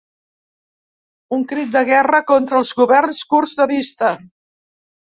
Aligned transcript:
Un 1.37 1.45
crit 1.53 1.71
de 1.77 1.83
guerra 1.91 2.23
contra 2.35 2.61
els 2.63 2.75
governs 2.81 3.25
curts 3.35 3.57
de 3.63 3.71
vista. 3.77 4.13